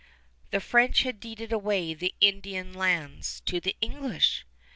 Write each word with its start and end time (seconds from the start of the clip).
The 0.49 0.59
French 0.59 1.03
had 1.03 1.19
deeded 1.19 1.51
away 1.53 1.93
the 1.93 2.15
Indian 2.21 2.73
lands 2.73 3.41
to 3.41 3.59
the 3.59 3.75
English! 3.81 4.47